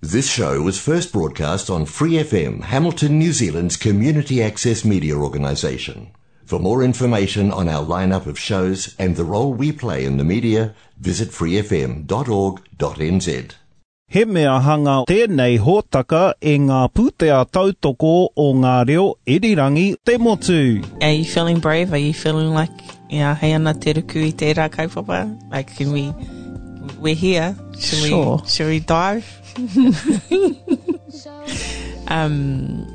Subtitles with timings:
[0.00, 6.12] This show was first broadcast on Free FM, Hamilton, New Zealand's community access media organisation.
[6.44, 10.24] For more information on our lineup of shows and the role we play in the
[10.24, 12.06] media, visit freefm.org.nz.
[14.10, 20.80] He mea hanga tēnei hōtaka e ngā pūtea tautoko o ngā reo irirangi te motu.
[21.02, 21.92] Are you feeling brave?
[21.92, 22.70] Are you feeling like,
[23.10, 25.26] you know, hei ana te ruku i tērā kaupapa?
[25.50, 26.14] Like, can we,
[26.98, 27.54] we're here.
[27.78, 28.36] Should Sure.
[28.40, 29.26] we, should we dive?
[32.08, 32.86] um,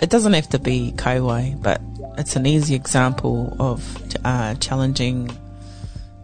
[0.00, 1.80] it doesn't have to be kauae, but
[2.16, 5.28] it's an easy example of uh, challenging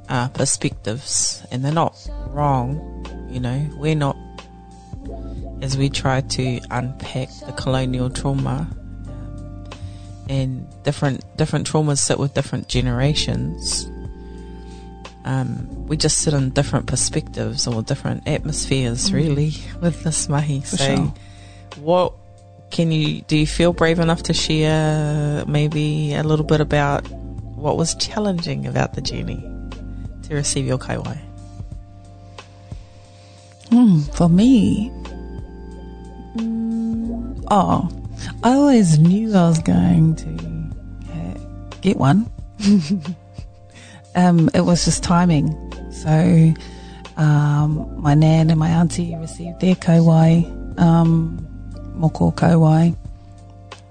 [0.08, 1.96] uh, perspectives, and they're not
[2.28, 3.04] wrong.
[3.30, 4.16] You know, we're not
[5.60, 8.68] as we try to unpack the colonial trauma
[9.08, 9.64] um,
[10.28, 13.90] and different different traumas sit with different generations.
[15.24, 20.60] Um, we just sit in different perspectives or different atmospheres, really, with this mahi.
[20.60, 21.14] For so, sure.
[21.76, 22.12] what
[22.70, 23.38] can you do?
[23.38, 28.94] You feel brave enough to share maybe a little bit about what was challenging about
[28.94, 29.42] the journey
[30.24, 31.18] to receive your kauae?
[33.70, 34.90] Hmm, for me,
[36.36, 37.88] mm, oh,
[38.42, 40.28] I always knew I was going to
[41.12, 42.30] uh, get one.
[44.14, 45.54] um, it was just timing.
[45.92, 46.54] So,
[47.16, 50.44] um, my nan and my auntie received their kauae,
[50.78, 51.38] um,
[51.96, 52.96] moko kauae,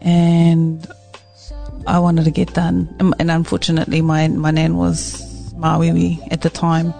[0.02, 0.86] and
[1.88, 2.94] I wanted to get done.
[3.00, 6.94] Um, And unfortunately, my my nan was māuiui at the time,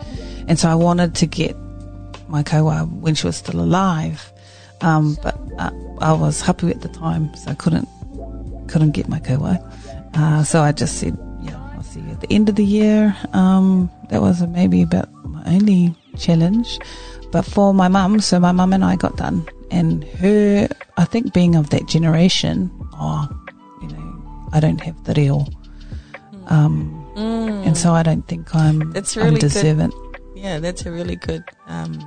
[0.48, 1.56] and so I wanted to get
[2.28, 4.32] my kawa when she was still alive.
[4.82, 7.88] Um, but uh, I was happy at the time, so I couldn't
[8.68, 9.60] couldn't get my kawa.
[10.14, 11.18] Uh, so I just said,
[11.94, 13.16] see at the end of the year.
[13.34, 16.80] Um, that was maybe about my only challenge.
[17.32, 21.34] But for my mum, so my mum and I got done, and her, I think,
[21.34, 23.28] being of that generation, oh,
[23.82, 25.48] you know, I don't have the real.
[26.48, 26.94] Um,
[27.66, 29.94] and so I don't think I'm, That's I'm really good.
[30.36, 31.98] Yeah, that's a really good um,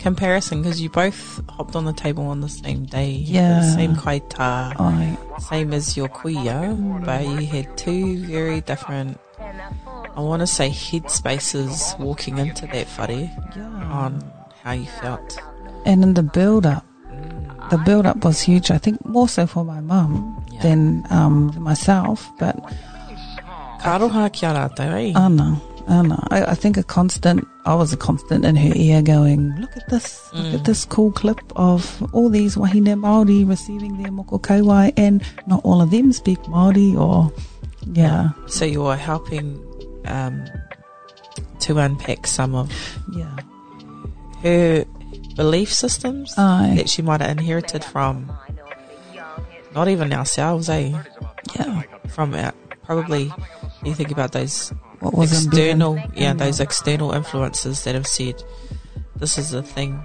[0.00, 3.10] comparison because you both hopped on the table on the same day.
[3.10, 3.60] Yeah.
[3.60, 10.20] The same kaita, I, same as your kuya, but you had two very different, I
[10.20, 13.92] want to say, head spaces walking into that whare yeah.
[13.92, 14.24] on
[14.62, 15.38] how you felt.
[15.86, 16.84] and in the build up,
[17.70, 18.70] the build up was huge.
[18.70, 20.62] I think more so for my mum Yeah.
[20.62, 22.28] than um, myself.
[22.38, 22.56] But
[23.80, 25.12] Ka aroha ki a rātou, eh?
[25.18, 27.46] Anna, Anna, I, I think a constant.
[27.66, 30.20] I was a constant in her ear, going, "Look at this!
[30.32, 30.54] Look Mm.
[30.54, 35.60] at this cool clip of all these wahine Maori receiving their moko kauae, and not
[35.64, 37.30] all of them speak Maori." Or
[37.92, 39.60] yeah, So you are helping
[40.06, 40.42] um,
[41.60, 42.72] to unpack some of
[43.14, 43.36] yeah,
[44.42, 44.84] her
[45.36, 46.74] belief systems Aye.
[46.76, 48.30] that she might have inherited from
[49.74, 50.92] not even ourselves, eh?
[51.58, 51.82] yeah.
[52.08, 53.30] From our, probably
[53.84, 58.42] you think about those What was external, yeah, those external influences that have said
[59.16, 60.00] this is a thing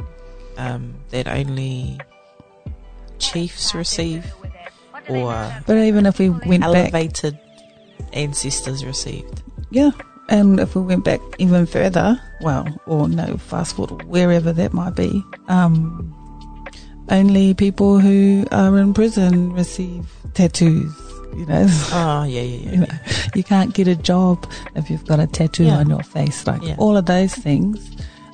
[0.58, 2.00] um, that only
[3.20, 4.26] chiefs receive
[5.08, 7.38] or But even if we went back, elevated
[8.14, 9.44] ancestors received.
[9.70, 9.92] Yeah,
[10.30, 14.96] and if we went back even further, well, or no, fast forward wherever that might
[14.96, 16.14] be, um,
[17.10, 20.94] only people who are in prison receive tattoos.
[21.36, 22.72] You know, Oh yeah, yeah, yeah.
[22.72, 22.85] you, know,
[23.36, 25.78] you can't get a job if you've got a tattoo Yeah.
[25.78, 26.76] on your face, like Yeah.
[26.78, 27.78] all of those things.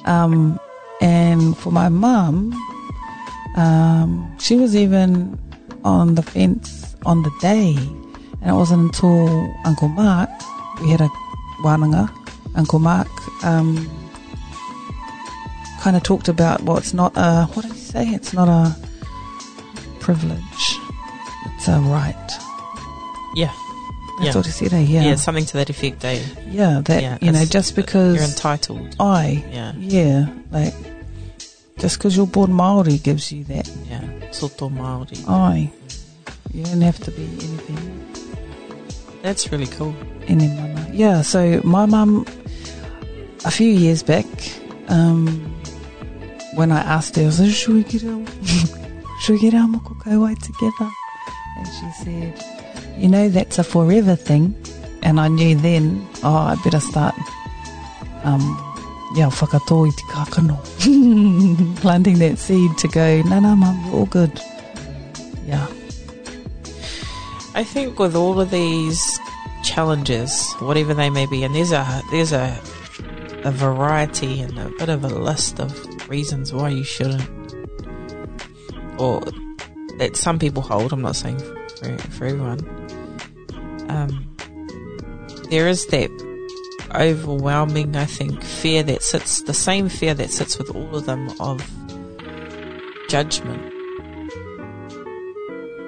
[0.05, 0.59] Um,
[1.01, 2.53] and for my mum,
[3.55, 5.37] um, she was even
[5.83, 7.75] on the fence on the day,
[8.41, 10.29] and it wasn't until Uncle Mark,
[10.81, 11.09] we had a
[11.63, 12.09] wānanga,
[12.55, 13.07] Uncle Mark,
[13.43, 13.89] um,
[15.81, 18.07] kind of talked about, well, it's not a, what did he say?
[18.09, 18.75] It's not a
[19.99, 20.77] privilege,
[21.55, 22.31] it's a right.
[23.35, 23.51] Yeah.
[24.25, 24.35] Yeah.
[24.35, 25.15] what he said, yeah, Yeah.
[25.15, 26.03] something to that effect.
[26.05, 26.19] Eh?
[26.49, 28.95] Yeah, that, Yeah, you know, just You're entitled.
[28.99, 30.73] I, Yeah, yeah, like,
[31.79, 34.01] just because you're born Māori gives you that yeah.
[34.31, 35.17] Soto Maori.
[35.27, 35.71] I.
[36.53, 38.07] You don't have to be anything.
[39.21, 39.95] That's really cool.
[40.27, 40.87] Any mama.
[40.91, 42.25] Yeah, so my mum,
[43.45, 44.25] a few years back,
[44.89, 45.25] um,
[46.55, 48.21] when I asked her, I was like, should we get our,
[49.21, 50.91] should we get our moko kauae together?
[51.57, 52.60] And she said,
[52.97, 54.55] you know, that's a forever thing.
[55.03, 57.15] And I knew then, oh, I better start,
[58.23, 58.41] um,
[59.15, 59.29] yeah.
[61.81, 64.39] Planting that seed to go, no, no, mum, we're all good.
[65.45, 65.67] Yeah.
[67.53, 69.19] I think with all of these
[69.63, 72.57] challenges, whatever they may be, and there's a there's a
[73.43, 77.29] a variety and a bit of a list of reasons why you shouldn't,
[78.97, 79.21] or
[80.01, 80.91] that some people hold.
[80.91, 82.59] I'm not saying for, for everyone.
[83.87, 84.35] Um,
[85.51, 86.09] there is that
[86.95, 91.29] overwhelming, I think, fear that sits, the same fear that sits with all of them
[91.39, 91.61] of
[93.09, 93.61] judgment.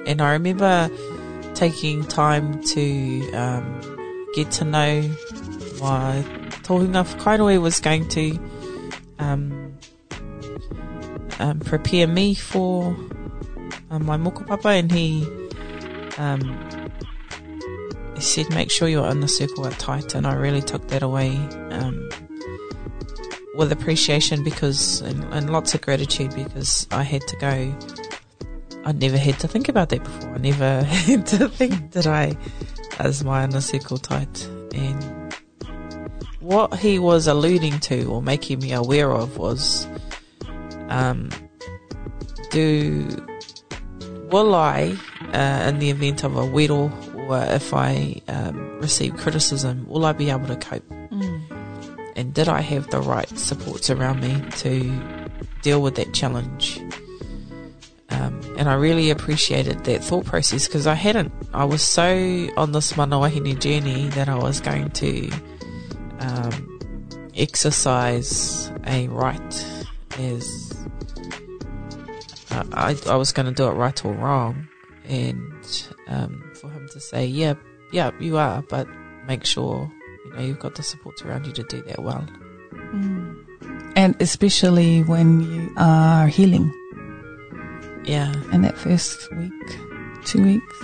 [0.05, 0.91] And I remember
[1.55, 5.01] taking time to um, get to know
[5.79, 8.39] why my tohunga whakainui was going to
[9.17, 9.75] um,
[11.39, 12.95] um, prepare me for
[13.93, 15.23] um, my mokopapa and he
[16.17, 16.89] um,
[18.19, 21.35] said make sure you're in the circle at tight and I really took that away
[21.69, 22.09] um,
[23.55, 27.75] with appreciation because and, and lots of gratitude because I had to go.
[28.85, 30.33] I never had to think about that before.
[30.33, 32.35] I never had to think that I
[32.99, 34.47] as my inner circle tight.
[34.73, 35.35] And
[36.39, 39.87] what he was alluding to or making me aware of was
[40.89, 41.29] um,
[42.49, 43.07] do
[44.33, 44.97] will I
[45.31, 46.91] uh, in the event of a wero
[47.29, 50.83] or if I um, receive criticism will I be able to cope?
[52.15, 54.91] And did I have the right supports around me to
[55.61, 56.79] deal with that challenge?
[58.09, 61.31] Um, and I really appreciated that thought process because I hadn't.
[61.53, 65.31] I was so on this manawahine journey that I was going to
[66.19, 66.79] um,
[67.35, 69.65] exercise a right
[70.17, 70.62] as
[72.73, 74.67] I, I was going to do it right or wrong,
[75.05, 77.53] and um, for him to say, "Yeah,
[77.91, 78.87] yeah, you are," but
[79.27, 79.89] make sure
[80.25, 82.25] you know you've got the support around you to do that well.
[83.95, 86.71] And especially when you are healing
[88.05, 89.53] Yeah, in that first week,
[90.25, 90.77] two weeks.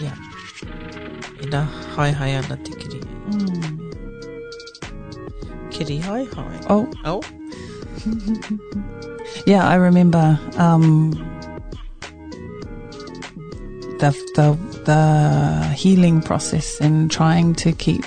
[0.00, 0.16] yeah.
[1.42, 1.64] Ina
[1.96, 3.00] hai hai ana te kiri.
[5.70, 6.60] Kiri hai hai.
[6.68, 7.20] Oh, Oh,
[9.46, 11.12] yeah, I remember um,
[13.98, 18.04] the the the healing process and trying to keep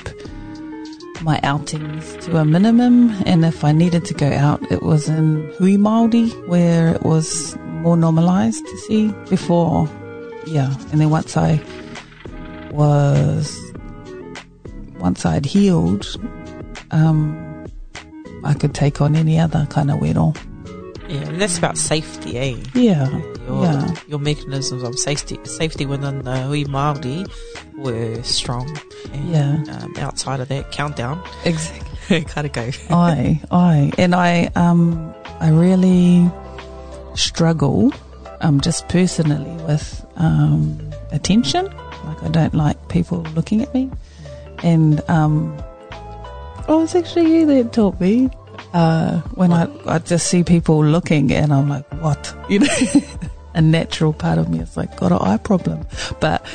[1.21, 3.11] my outings to a minimum.
[3.25, 7.57] And if I needed to go out, it was in Hui Māori where it was
[7.83, 9.89] more normalized to see before.
[10.45, 11.61] Yeah, and then once I
[12.71, 13.59] was
[14.99, 16.05] once I'd healed,
[16.91, 17.65] um,
[18.43, 20.35] I could take on any other kind of wero.
[21.09, 21.27] Yeah.
[21.27, 22.56] And that's about safety, eh?
[22.74, 23.09] Yeah,
[23.48, 23.95] your yeah.
[24.07, 27.27] your mechanisms of safety safety within the Hui Māori
[27.77, 28.68] were strong.
[29.13, 29.81] And, Yeah.
[29.83, 32.21] Um, outside of that countdown, Exactly.
[32.36, 32.69] gotta go.
[32.89, 36.30] I, I, and I, um, I really
[37.15, 37.92] struggle,
[38.42, 40.80] um, just personally with, um,
[41.12, 41.65] attention.
[42.06, 43.92] Like I don't like people looking at me.
[44.63, 45.56] And, um,
[46.68, 48.30] oh, it's actually you that taught me.
[48.73, 52.33] Uh, when I, I just see people looking and I'm like, what?
[52.49, 52.67] You know,
[53.53, 55.85] a natural part of me is like, got an eye problem.
[56.19, 56.45] But,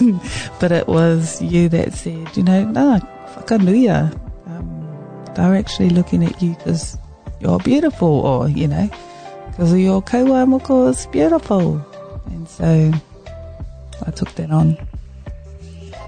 [0.60, 2.98] but it was you that said, you know, no,
[3.34, 4.12] whakanuia.
[4.46, 6.98] Um, they're actually looking at you because
[7.40, 8.90] you're beautiful or, you know,
[9.50, 11.84] because of your kauae moko is beautiful.
[12.26, 12.92] And so
[14.06, 14.76] I took that on.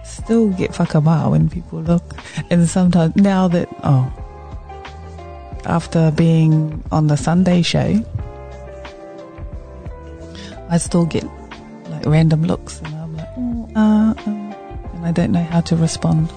[0.05, 2.03] Still get whakamā when people look.
[2.51, 4.13] And sometimes, now that, oh,
[5.67, 8.05] after being on the Sunday show,
[10.69, 11.25] I still get
[11.89, 15.77] like random looks and I'm like, oh, uh, uh, and I don't know how to
[15.77, 16.33] respond.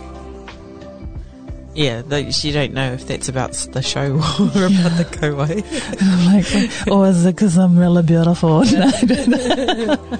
[1.75, 5.63] Yeah, you don't know if that's about the show or about the Kauae.
[6.01, 8.63] I'm like, or is it because I'm really beautiful?
[8.73, 10.19] No, I don't know.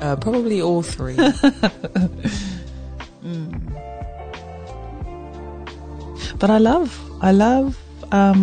[0.00, 1.16] Uh, probably all three.
[6.38, 7.78] But I love, I love
[8.12, 8.42] um,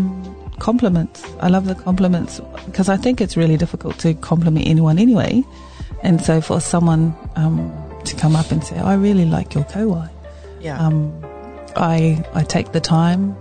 [0.60, 1.24] compliments.
[1.40, 5.44] I love the compliments because I think it's really difficult to compliment anyone anyway.
[6.04, 7.72] And so for someone um,
[8.06, 10.10] to come up and say, "I really like your kauae,"
[10.62, 10.78] Yeah.
[10.86, 11.12] um,
[11.76, 13.36] I I take the time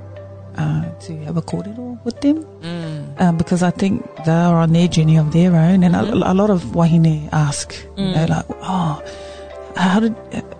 [0.57, 3.21] uh, to have a kōrero with them Mm.
[3.21, 6.35] um, because I think they are on their journey of their own, and a, a
[6.35, 9.01] lot of wahine ask, you know, like, "Oh,
[9.77, 10.15] how did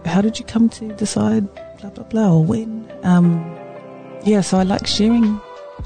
[0.07, 1.45] how did you come to decide
[1.81, 3.43] blah blah blah or when?" Um,
[4.25, 5.41] yeah, so I like sharing,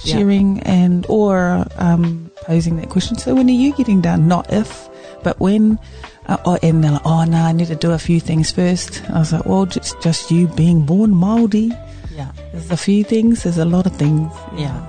[0.05, 0.17] Yeah.
[0.17, 3.19] sharing, and or um, posing that question.
[3.19, 4.27] So when are you getting done?
[4.29, 4.89] Not if,
[5.23, 5.79] but when.
[6.27, 9.03] Uh, oh, and they're like, "Oh no, I need to do a few things first.
[9.11, 11.73] I was like, "Well, just just you being born Maori."
[12.15, 12.31] Yeah.
[12.53, 13.43] There's a few things.
[13.43, 14.33] There's a lot of things.
[14.57, 14.89] Yeah.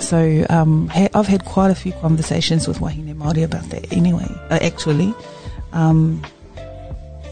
[0.00, 4.26] So um, ha- I've had quite a few conversations with Wahine Māori about that anyway,
[4.50, 5.14] uh, actually.
[5.72, 6.22] Um,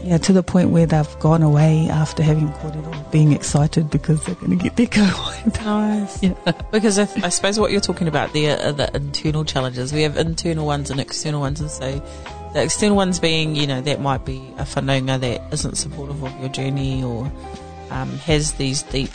[0.03, 4.35] yeah, to the point where they've gone away after having kōrero, being excited because they're
[4.35, 5.65] going to get their kauae.
[5.65, 6.21] Nice.
[6.23, 6.33] Yeah.
[6.71, 9.93] Because I, I suppose what you're talking about there are the internal challenges.
[9.93, 11.99] We have internal ones and external ones, and so
[12.53, 16.39] the external ones being, you know, that might be a whanaunga that isn't supportive of
[16.39, 17.31] your journey or
[17.89, 19.11] um, has these deep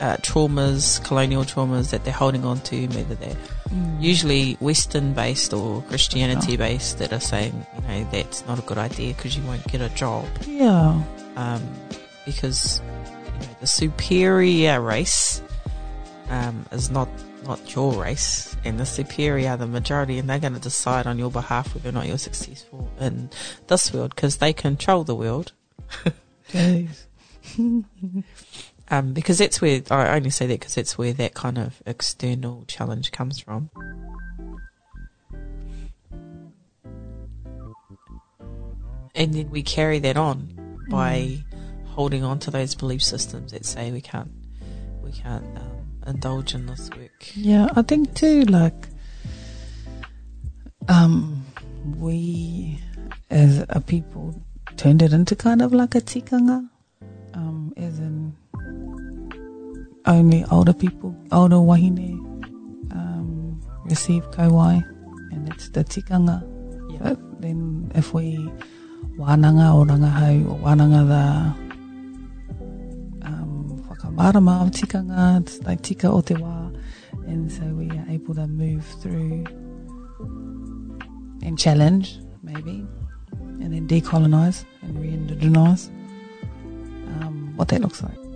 [0.00, 3.36] uh, traumas, colonial traumas that they're holding on to, whether they're
[4.00, 8.78] usually Western based or Christianity based, that are saying, you know, that's not a good
[8.78, 11.02] idea because you won't get a job Yeah.
[11.36, 11.62] um,
[12.24, 12.80] because
[13.40, 15.42] you know, the superior race
[16.30, 17.08] um, is not
[17.44, 21.18] not your race, and the superior are the majority, and they're going to decide on
[21.18, 23.30] your behalf whether or not you're successful in
[23.68, 25.52] this world because they control the world.
[26.50, 27.04] Jeez.
[28.90, 32.64] Um, because that's where I only say that because that's where that kind of external
[32.66, 33.70] challenge comes from.
[39.14, 40.54] And then we carry that on
[40.88, 41.38] by
[41.86, 44.30] holding on to those belief systems that say we can't,
[45.02, 47.32] we can't um, indulge in this work.
[47.34, 48.88] Yeah, I think too, like,
[50.88, 51.44] um,
[51.98, 52.80] we
[53.28, 54.40] as a people
[54.76, 56.68] turned it into kind of like a tikanga,
[57.34, 58.07] um, as in
[60.08, 62.18] only older people, older wahine,
[62.92, 64.82] um, receive kauae,
[65.32, 66.42] and it's the tikanga.
[66.90, 66.98] Yeah.
[67.00, 68.50] But then if we
[69.16, 71.24] wānanga o rangahau o wānanga the
[73.26, 76.74] um, whakamārama o tikanga, it's like tika o te wā,
[77.26, 79.44] and so we are able to move through
[81.42, 82.86] and challenge maybe,
[83.60, 85.90] and then decolonize and re-indigenize
[87.20, 88.27] um, what that looks like.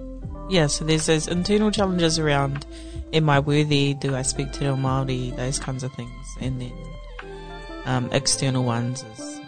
[0.51, 2.67] Yeah, so there's those internal challenges around
[3.13, 3.95] am I worthy?
[3.95, 5.35] Do I speak to Reo Māori?
[5.37, 6.27] Those kinds of things.
[6.41, 6.73] And then
[7.85, 9.41] um, external ones is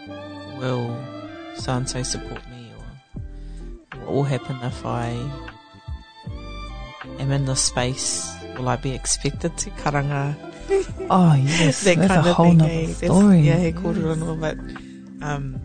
[0.57, 0.95] will
[1.57, 3.21] so and so support me or
[4.01, 5.09] what will happen if I
[7.19, 8.31] am in this space?
[8.57, 10.35] Will I be expected to karanga?
[11.11, 12.57] Oh yes, that that's kind a of whole thing.
[12.57, 13.41] That's- story.
[13.41, 14.57] Yeah, he called it on all, but
[15.21, 15.61] um,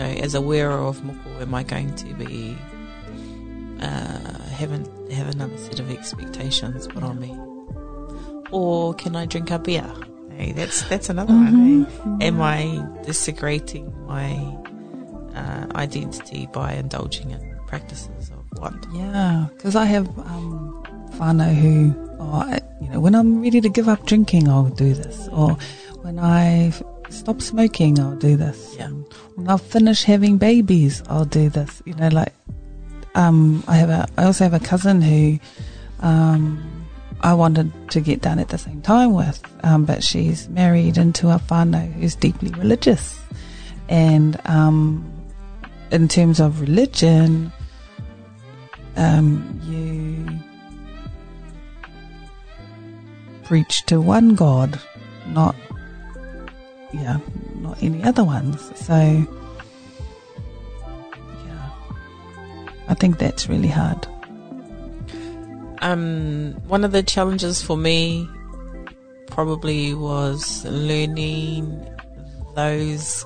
[0.00, 2.56] know, as a wearer of moko, am I going to be
[3.80, 7.32] uh, having have another set of expectations put on me,
[8.50, 9.90] or can I drink a beer?
[10.36, 11.86] Hey, that's that's another one.
[12.20, 12.26] eh?
[12.26, 14.34] Am I desecrating my
[15.34, 18.74] uh, identity by indulging in practices of what?
[18.92, 20.82] Yeah, because I have um,
[21.18, 24.94] whānau who, oh, I, you know, when I'm ready to give up drinking, I'll do
[24.94, 25.28] this.
[25.32, 25.56] Or
[26.02, 26.72] when I
[27.10, 28.74] stop smoking, I'll do this.
[28.78, 28.88] Yeah.
[29.34, 31.82] When I finish having babies, I'll do this.
[31.84, 32.32] You know, like,
[33.14, 35.38] um, I have a, I also have a cousin who,
[36.00, 36.86] um,
[37.20, 41.28] I wanted to get done at the same time with, um, but she's married into
[41.28, 43.20] a whānau who's deeply religious.
[43.88, 45.04] And, um,
[45.90, 47.52] in terms of religion,
[48.96, 50.38] um, you
[53.44, 54.78] preach to one God,
[55.28, 55.56] not
[56.92, 57.18] yeah,
[57.56, 58.70] not any other ones.
[58.78, 59.26] So
[61.46, 61.70] yeah,
[62.88, 64.06] I think that's really hard.
[65.82, 68.28] Um, one of the challenges for me
[69.28, 71.88] probably was learning
[72.54, 73.24] those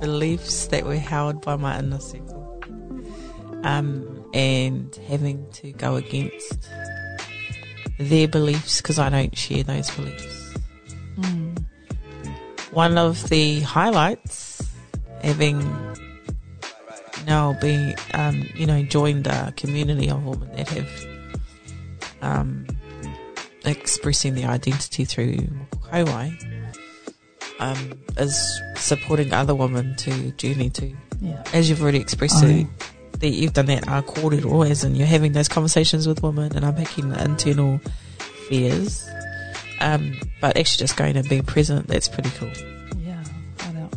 [0.00, 2.60] beliefs that were held by my inner circle,
[3.64, 6.68] um, and having to go against
[7.98, 10.54] their beliefs because I don't share those beliefs.
[12.72, 14.62] One of the highlights,
[15.22, 15.58] having
[17.26, 21.06] now been, um, you know, joined a community of women that have
[22.22, 22.66] um,
[23.64, 25.36] expressing their identity through
[25.90, 26.32] Kauae
[27.58, 32.66] um, is supporting other women to journey to, Yeah, as you've already expressed it,
[33.20, 36.64] that you've done that uh, kōrero, as in you're having those conversations with women and
[36.64, 37.78] unpacking the internal
[38.48, 39.06] fears.
[39.80, 42.50] Um, but actually just going and being present, that's pretty cool.
[42.98, 43.22] yeah,
[43.60, 43.88] I.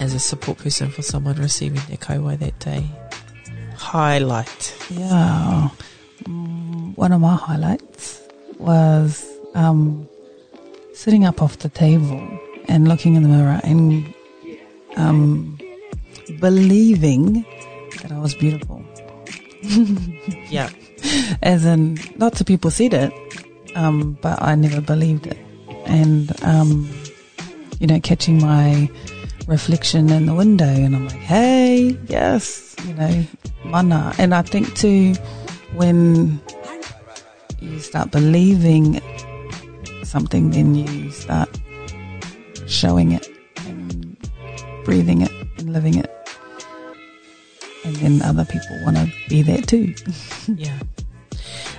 [0.00, 2.86] As a support person for someone receiving their kauae that day.
[3.76, 4.74] Highlight.
[4.90, 5.68] Yeah.
[6.24, 8.20] Mm, one of my highlights
[8.58, 10.08] was um,
[10.94, 12.26] sitting up off the table
[12.68, 14.14] and looking in the mirror and
[14.96, 15.58] um,
[16.40, 17.44] believing
[18.02, 18.84] that I was beautiful.
[20.50, 20.70] Yeah.
[21.42, 23.12] As in, lots of people said it,
[23.74, 25.38] um, but I never believed it.
[25.86, 26.90] And, um,
[27.78, 28.88] you know, catching my
[29.46, 33.24] reflection in the window and I'm like, hey, yes, you know,
[33.64, 34.12] mana.
[34.18, 35.14] And I think too,
[35.74, 36.40] when
[37.60, 39.00] you start believing
[40.04, 41.48] something, then you start
[42.66, 43.26] showing it
[43.66, 44.16] and
[44.84, 46.10] breathing it and living it.
[47.84, 49.94] And then other people want to be there too.
[50.54, 50.78] Yeah.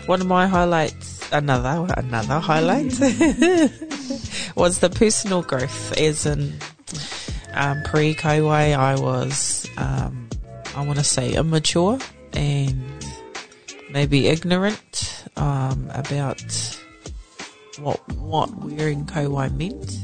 [0.05, 2.99] One of my highlights, another another highlight,
[4.55, 5.97] was the personal growth.
[5.97, 6.53] As in,
[7.53, 10.29] um, pre Kauae, I was, um,
[10.75, 11.99] I want to say, immature
[12.33, 13.05] and
[13.91, 16.41] maybe ignorant um, about
[17.79, 19.97] what what wearing Kauae meant.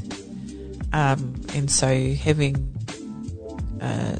[0.92, 2.72] Um, and so having
[3.80, 4.16] uh,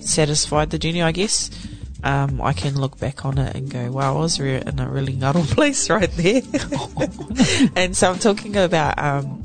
[0.00, 1.50] satisfied the journey, I guess,
[2.04, 4.88] um, I can look back on it and go, wow, I was re- in a
[4.88, 6.42] really nuddle place right there.
[7.76, 9.42] and so I'm talking about um,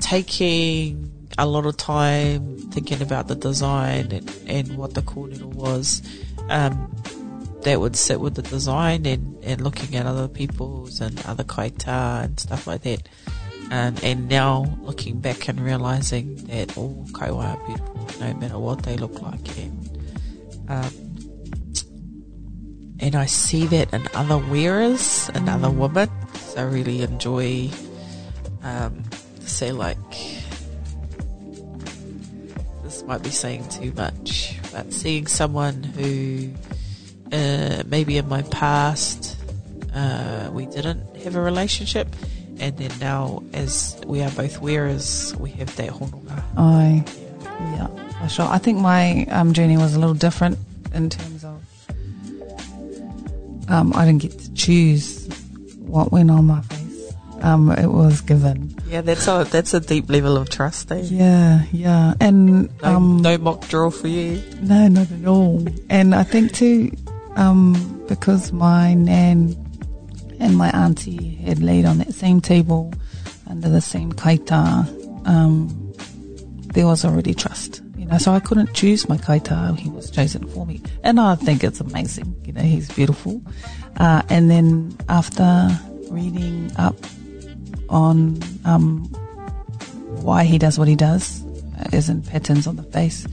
[0.00, 6.02] taking a lot of time thinking about the design and, and what the kōrero was.
[6.48, 6.92] Um,
[7.62, 12.24] that would sit with the design and, and looking at other people's and other kaita
[12.24, 13.08] and stuff like that.
[13.72, 18.82] Um, and now looking back and realizing that all kaiwa are beautiful no matter what
[18.82, 19.58] they look like.
[19.58, 20.06] And,
[20.68, 20.92] um,
[22.98, 26.10] and I see that in other wearers and other women.
[26.34, 27.70] So I really enjoy,
[28.62, 29.02] um,
[29.40, 30.10] say like,
[32.82, 36.50] this might be saying too much, but seeing someone who,
[37.32, 39.36] uh, maybe in my past,
[39.94, 42.08] uh, we didn't have a relationship
[42.58, 46.42] and then now as we are both wearers, we have that hononga.
[46.56, 47.04] I,
[47.60, 47.88] yeah,
[48.20, 48.48] for sure.
[48.48, 50.58] I think my um, journey was a little different
[50.94, 51.62] in terms of
[53.68, 55.28] um, I didn't get to choose
[55.80, 57.12] what went on my face.
[57.42, 58.74] Um, it was given.
[58.88, 61.02] Yeah, that's a that's a deep level of trust, eh?
[61.04, 64.42] Yeah, yeah, and No, um, no mock draw for you.
[64.60, 65.66] No, not at all.
[65.90, 66.92] And I think too,
[67.34, 69.54] um, because my nan
[70.38, 72.92] and my auntie had laid on that same table
[73.48, 75.85] under the same kaita, um,
[76.76, 77.80] there was already trust.
[77.96, 81.34] You know, so I couldn't choose my kaita; he was chosen for me, and I
[81.34, 82.28] think it's amazing.
[82.46, 83.42] You know, he's beautiful.
[83.96, 85.48] Uh, and then after
[86.10, 86.94] reading up
[87.88, 89.04] on um,
[90.22, 91.42] why he does what he does,
[91.92, 93.26] as in patterns on the face,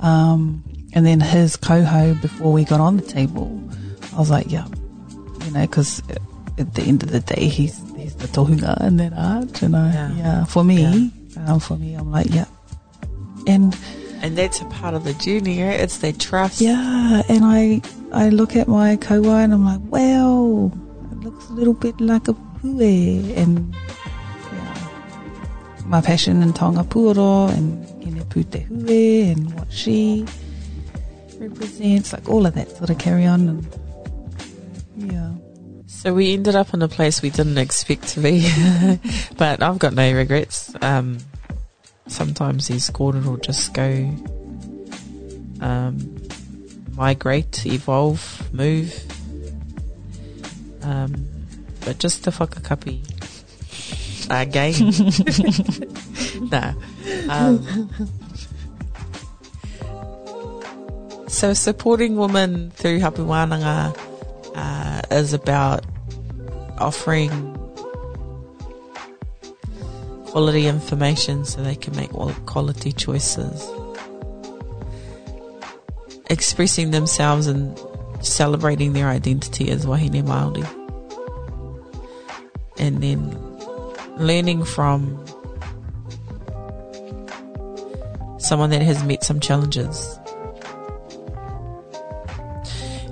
[0.00, 3.48] um, and then his coho before we got on the table,
[4.14, 4.66] I was like, yeah,
[5.44, 6.02] you know, because
[6.58, 9.92] at the end of the day, he's he's the tohunga in that art, and I,
[9.92, 10.12] Yeah.
[10.16, 11.12] yeah, for me,
[11.46, 12.46] um, for me, I'm like, yeah,
[13.46, 13.76] and
[14.22, 15.80] And that's a part of the journey, right?
[15.80, 16.60] It's their trust.
[16.60, 20.70] yeah, and I I look at my kawa and I'm like, wow,
[21.10, 23.74] it looks a little bit like a pue, and
[24.52, 24.88] yeah,
[25.86, 30.24] my passion in Taonga Puoro and Hine Pute Hue and what she
[31.38, 33.66] represents, like all of that sort of carry on, and
[35.10, 35.32] yeah.
[35.86, 38.46] So we ended up in a place we didn't expect to be,
[39.36, 40.74] but I've got no regrets.
[40.80, 41.18] Um,
[42.06, 44.10] sometimes these Gordon will just go,
[45.60, 46.16] um,
[46.94, 48.94] migrate, evolve, move.
[50.82, 51.26] Um,
[51.84, 53.00] but just the whakakapi
[54.30, 54.92] again.
[56.50, 56.74] nah.
[57.28, 57.90] Um,
[61.28, 63.96] so supporting women through Hapu Wānanga
[64.54, 65.84] uh, is about
[66.78, 67.30] offering
[70.32, 72.10] quality information so they can make
[72.46, 73.70] quality choices.
[76.30, 77.78] Expressing themselves and
[78.22, 80.64] celebrating their identity as Wahine Māori.
[82.78, 83.36] And then
[84.16, 85.22] learning from
[88.38, 90.18] someone that has met some challenges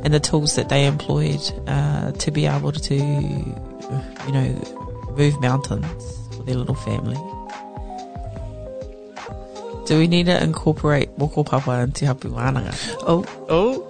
[0.02, 6.19] and the tools that they employed uh, to be able to, you know, move mountains
[6.50, 7.14] their little family.
[9.86, 12.74] Do we need to incorporate moko papa into hapu wānanga?
[13.06, 13.86] Oh, Oh,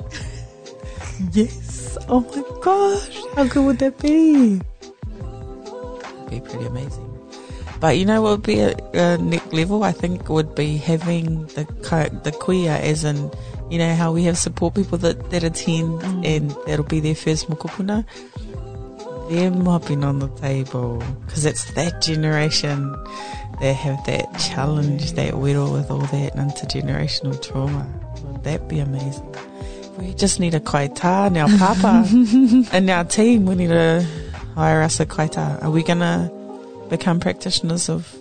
[1.32, 1.96] yes!
[2.08, 4.60] Oh my gosh, how good would that be?
[6.00, 7.06] that'd be pretty amazing.
[7.80, 9.84] But you know what would be a, a next level?
[9.84, 13.30] I think would be having the ka- the kuia as in,
[13.70, 16.26] you know, how we have support people that, that attend mm.
[16.26, 18.04] and that'll be their first mokopuna.
[19.30, 22.90] Them mopping on the table because it's that generation
[23.60, 27.86] that have that challenge, that whittle with all that intergenerational trauma.
[28.24, 29.32] Would that be amazing?
[29.98, 32.04] We just need a kaita now, papa,
[32.76, 33.46] and our team.
[33.46, 34.04] We need to
[34.56, 35.62] hire us a kaita.
[35.62, 36.28] Are we gonna
[36.88, 38.12] become practitioners of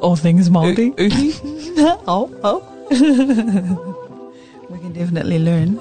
[0.00, 0.98] All things Māori.
[0.98, 1.34] u-
[2.08, 2.60] oh, oh.
[4.70, 5.74] we can definitely learn.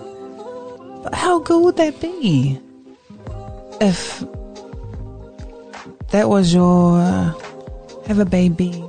[1.04, 2.60] But how good would that be?
[3.84, 4.24] If
[6.12, 7.34] that was your uh,
[8.08, 8.82] have a baby,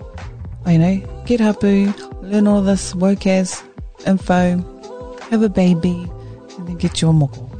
[0.67, 3.61] you know, get hapu, learn all this work as
[4.07, 4.59] info,
[5.31, 6.09] have a baby,
[6.57, 7.51] and then get your moko.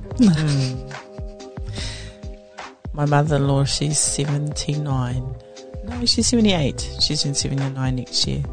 [2.93, 5.35] My mother-in-law, she's 79.
[5.87, 6.99] No, she's 78.
[7.01, 8.45] She's in 79 next year.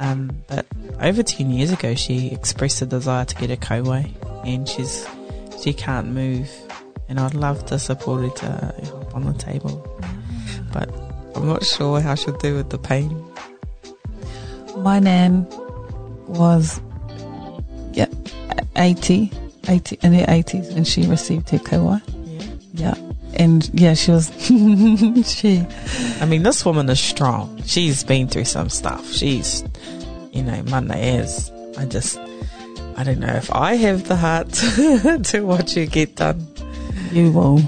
[0.00, 0.66] Um, but
[1.00, 4.12] over 10 years ago, she expressed a desire to get a kauae,
[4.46, 5.06] and she's
[5.62, 6.50] she can't move.
[7.12, 9.86] And I'd love to support it uh, help on the table,
[10.72, 10.88] but
[11.36, 13.22] I'm not sure how she'll do with the pain.
[14.78, 15.46] My nan
[16.26, 16.80] was,
[17.92, 18.06] yeah,
[18.76, 19.30] 80,
[19.68, 22.00] 80 in her 80s when she received her kauae.
[22.72, 22.94] Yeah.
[22.94, 23.12] Yeah.
[23.34, 24.32] And yeah, she was,
[25.30, 25.66] she,
[26.18, 27.62] I mean, this woman is strong.
[27.66, 29.12] She's been through some stuff.
[29.12, 29.62] She's,
[30.32, 31.52] you know, Monday is.
[31.76, 32.16] I just,
[32.96, 34.48] I don't know if I have the heart
[35.24, 36.51] to watch her get done.
[37.12, 37.60] You will.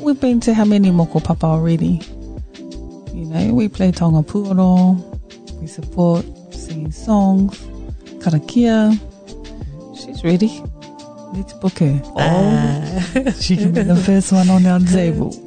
[0.00, 2.00] We've been to how many moko papa already?
[3.12, 4.96] You know, we play taonga puoro,
[5.60, 7.58] we support singing songs,
[8.20, 8.98] karakia.
[9.94, 10.62] She's ready.
[11.34, 12.00] Let's book her.
[12.16, 15.30] Oh, she can be the first one on our table.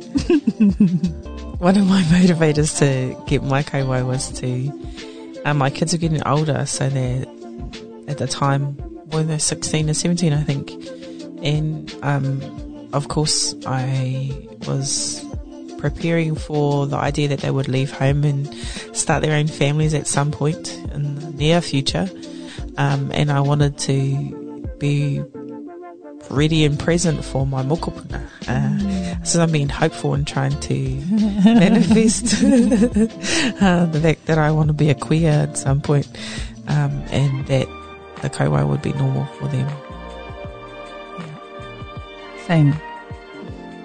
[1.58, 6.22] One of my motivators to get my kauae was to, um, my kids are getting
[6.28, 7.26] older, so they're
[8.08, 8.76] at the time
[9.10, 10.72] when they're 16 or 17, I think.
[11.42, 12.42] And, um,
[12.94, 14.32] of course, I
[14.68, 15.24] was
[15.78, 18.54] preparing for the idea that they would leave home and
[18.96, 22.10] start their own families at some point in the near future.
[22.78, 25.22] Um, and I wanted to be
[26.30, 28.24] ready and present for my mokopuna.
[28.48, 30.74] Uh, so I'm being hopeful and trying to
[31.46, 32.34] manifest
[33.62, 36.08] uh, the fact that I want to be a kuia at some point,
[36.68, 37.68] um, and that
[38.22, 39.68] the kauae would be normal for them.
[42.48, 42.76] Same.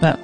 [0.00, 0.18] But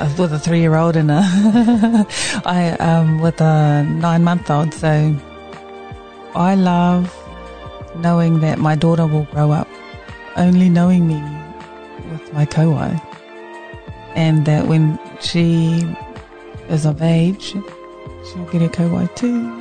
[0.00, 1.22] uh, with a three year old and a,
[2.44, 4.74] I, um, with a nine month old.
[4.74, 5.16] So
[6.34, 7.14] I love
[7.96, 9.68] knowing that my daughter will grow up
[10.36, 11.22] only knowing me
[12.10, 13.00] with my kauae.
[14.14, 15.84] And that when she
[16.68, 19.60] is of age, she'll get a kauae too.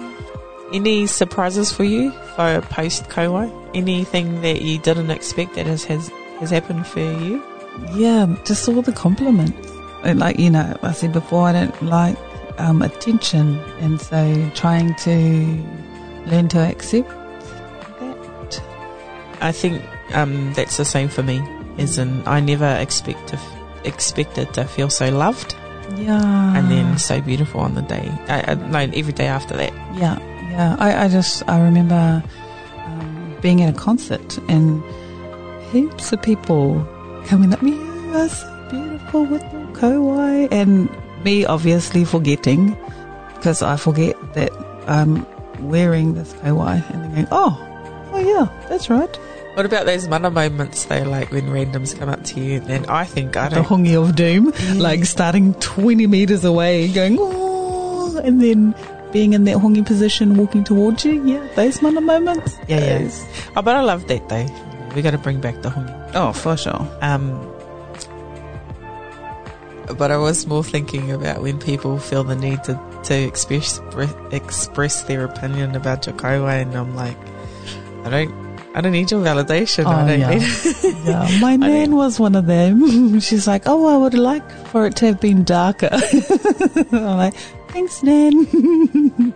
[0.74, 3.52] Any surprises for you for post kauae?
[3.74, 7.44] Anything that you didn't expect that has has, has happened for you?
[7.94, 9.70] Yeah, just all the compliments.
[10.04, 12.18] And like, you know, I said before, I don't like
[12.58, 13.58] um, attention.
[13.80, 15.64] And so trying to
[16.30, 17.10] learn to accept
[18.00, 18.62] that.
[19.42, 19.82] I think
[20.14, 21.42] um, that's the same for me.
[21.78, 23.40] is in I never expect to
[23.84, 25.56] expected to feel so loved
[25.98, 26.58] Yeah.
[26.58, 28.10] and then so beautiful on the day.
[28.28, 29.74] I, I, no, every day after that.
[29.98, 30.20] Yeah,
[30.52, 30.76] yeah.
[30.80, 32.24] I, I just, I remember
[32.86, 34.82] um, being at a concert and
[35.72, 36.88] heaps of people
[37.26, 40.48] coming up, you are so beautiful with your kauae.
[40.52, 40.90] And
[41.24, 42.78] me obviously forgetting,
[43.36, 44.52] because I forget that
[44.88, 45.26] I'm
[45.60, 47.58] wearing this kauae and then going, oh,
[48.14, 49.16] oh yeah, that's right.
[49.56, 53.06] What about those mana moments though, like when randoms come up to you and I
[53.06, 53.66] think I The don't.
[53.66, 58.74] hongi of doom, like starting 20 meters away, going, oh, and then
[59.12, 61.24] being in that hongi position, walking towards you.
[61.24, 62.58] Yeah, those mana moments.
[62.68, 63.10] Yeah, yeah.
[63.56, 64.48] Oh, but I love that though.
[64.96, 66.03] We got to bring back the hongi.
[66.16, 66.88] Oh, for sure.
[67.02, 67.50] Um,
[69.98, 73.82] but I was more thinking about when people feel the need to, to express
[74.32, 77.18] express their opinion about your kauae, and I'm like,
[78.06, 79.86] I don't, I don't need your validation.
[79.86, 80.30] I Oh, don't yeah.
[80.30, 80.94] need.
[81.04, 83.20] Yeah, my nan was one of them.
[83.28, 85.90] She's like, "Oh, I would like for it to have been darker."
[86.94, 87.34] I'm like,
[87.70, 89.34] "Thanks, nan."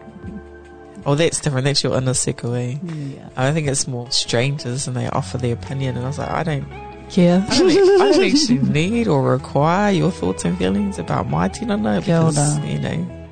[1.07, 1.65] Oh, that's different.
[1.65, 3.15] That's your inner sekue.
[3.15, 3.29] yeah.
[3.35, 6.43] I think it's more strangers and they offer their opinion, and I was like, I
[6.43, 6.69] don't,
[7.09, 7.43] care.
[7.49, 12.01] I don't, I don't actually need or require your thoughts and feelings about my tinana
[12.01, 13.27] because you know,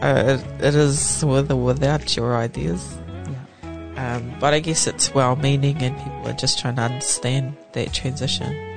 [0.00, 2.96] uh, it, it is with or without your ideas.
[3.96, 7.92] Um, but I guess it's well meaning and people are just trying to understand that
[7.92, 8.69] transition.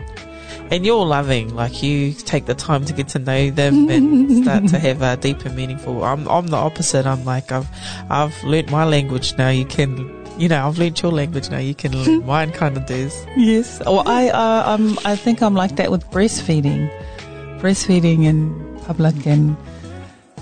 [0.74, 4.68] And you're loving, like you take the time to get to know them and start
[4.70, 6.04] to have a deeper, meaningful.
[6.04, 7.06] I'm, I'm the opposite.
[7.06, 7.68] I'm like, I've,
[8.10, 9.50] I've learnt my language now.
[9.50, 9.96] You can,
[10.40, 11.60] you know, I've learnt your language now.
[11.60, 13.24] You can learn mine kind of does.
[13.38, 13.84] Yes.
[13.86, 16.90] Well, I, uh, I'm, I think I'm like that with breastfeeding.
[17.60, 19.56] Breastfeeding in public and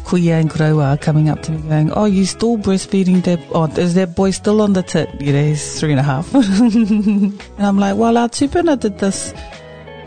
[0.06, 3.66] kuia and koroua are coming up to me going, oh, you still breastfeeding that, oh,
[3.66, 5.10] is that boy still on the tit?
[5.20, 6.34] You know, he's three and a half.
[6.36, 9.34] and I'm like, well, our tupuna did this,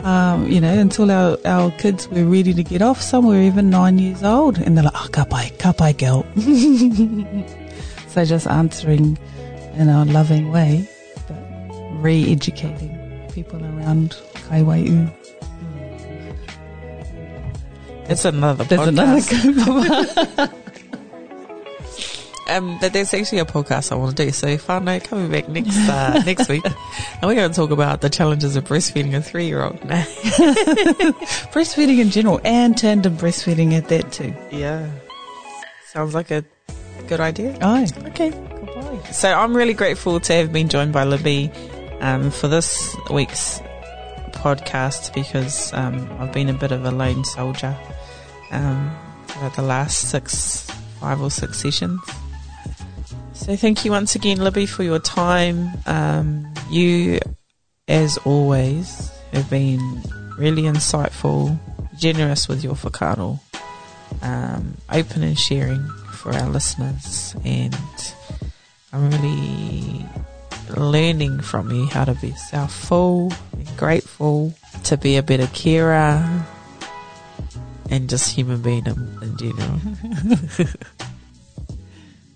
[0.05, 3.01] um, you know, until our, our kids were ready to get off.
[3.01, 4.59] Some were even nine years old.
[4.59, 6.23] And they're like, oh, kapai, kapai girl.
[8.07, 9.17] so just answering
[9.73, 10.87] in a loving way,
[11.27, 11.35] but
[12.01, 14.15] re-educating people around
[14.47, 15.11] Kaiwaiu.
[18.07, 20.37] It's another There's podcast.
[20.37, 20.53] another.
[22.47, 24.31] Um, but there's actually a podcast I want to do.
[24.31, 28.09] So whānau coming back next uh, next week, and we're going to talk about the
[28.09, 29.79] challenges of breastfeeding a three year old.
[31.51, 34.33] breastfeeding in general and tandem breastfeeding at that too.
[34.51, 34.89] yeah,
[35.87, 36.45] sounds like a
[37.07, 37.57] good idea.
[37.61, 37.87] Aye.
[38.07, 39.11] Okay, goodbye.
[39.11, 41.51] So I'm really grateful to have been joined by Libby
[41.99, 43.59] um, for this week's
[44.31, 47.75] podcast because um, I've been a bit of a lone soldier
[48.51, 48.95] um,
[49.27, 51.99] for the last six, five or six sessions.
[53.45, 55.69] So thank you once again, Libby, for your time.
[55.85, 57.19] Um, you,
[57.87, 60.01] as always, have been
[60.35, 61.55] really insightful,
[61.95, 63.39] generous with your whakaaro,
[64.23, 67.77] um, open and sharing for our listeners, and
[68.91, 70.03] I'm really
[70.75, 74.55] learning from you how to be self-full and grateful,
[74.85, 76.47] to be a better carer,
[77.91, 79.79] and just human being in, in general.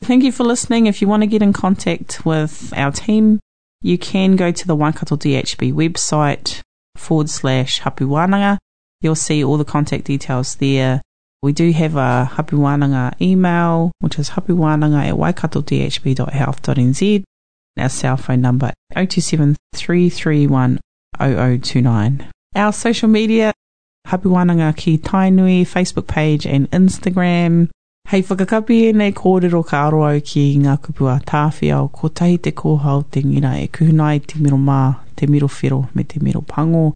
[0.10, 0.88] Thank you for listening.
[0.88, 3.40] If you want to get in contact with our team,
[3.84, 6.62] you can go to the Waikato DHB website
[6.98, 8.58] forward slash hapuwananga.
[9.02, 11.04] You'll see all the contact details there.
[11.44, 17.24] We do have a hapuwananga email, which is hapuwananga at waikatodhb.health.nz.
[17.78, 20.80] Our cell phone number 027 331
[21.20, 22.28] 0029.
[22.56, 23.54] Our social media,
[24.08, 27.70] Hapuwananga ki Tainui, Facebook page and Instagram.
[28.10, 32.40] Hei whakakapi e nei kōrero ka aro au ki ngā kupua tāwhia o ko tahi
[32.48, 34.78] te kōhau te ngira e kuhunai te miro mā,
[35.16, 36.96] te miro whiro me te miro pango.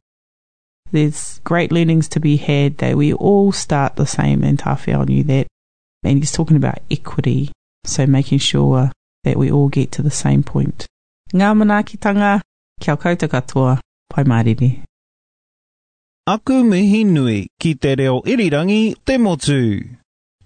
[0.91, 5.23] There's great learnings to be had that we all start the same and Tāwhia knew
[5.26, 5.45] that.
[6.04, 7.52] And he's talking about equity,
[7.86, 8.89] so making sure
[9.23, 10.88] that we all get to the same point.
[11.32, 12.39] Ngā manaakitanga,
[12.82, 14.76] kia koutou katoa, pai mariri.
[16.26, 19.60] Aku mihi nui ki te reo irirangi te motu.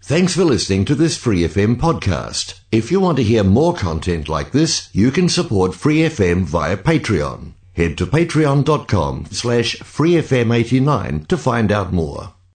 [0.07, 2.61] Thanks for listening to this Free FM podcast.
[2.71, 6.77] If you want to hear more content like this, you can support Free FM via
[6.77, 7.51] Patreon.
[7.73, 12.35] Head to patreon.com slash freefm89 to find out more.